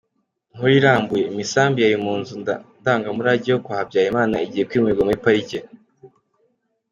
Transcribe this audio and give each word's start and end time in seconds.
Inkuru 0.53 0.71
irambuye:Imisambi 0.79 1.79
yari 1.81 1.97
mu 2.05 2.13
nzu 2.19 2.33
ndagamurage 2.81 3.47
yo 3.53 3.59
kwa 3.63 3.75
Habyarimana 3.79 4.35
igiye 4.45 4.63
kwimurirwa 4.69 5.05
muri 5.07 5.21
Parike. 5.25 5.59